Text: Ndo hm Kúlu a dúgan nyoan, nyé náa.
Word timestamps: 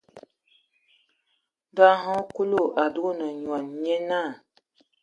Ndo 1.71 1.85
hm 2.01 2.07
Kúlu 2.33 2.61
a 2.81 2.83
dúgan 2.93 3.19
nyoan, 3.41 3.65
nyé 3.81 3.95
náa. 4.09 4.29